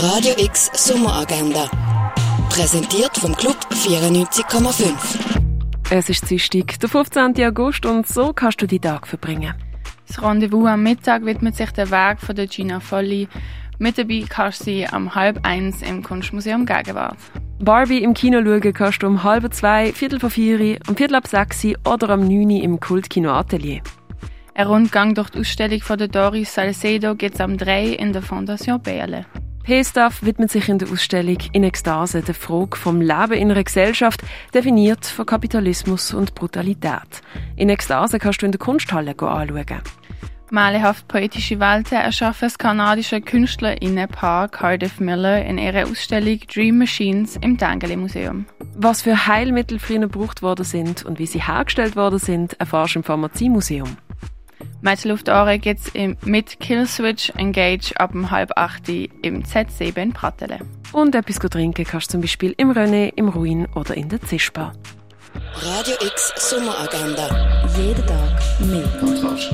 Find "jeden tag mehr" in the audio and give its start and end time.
67.76-68.88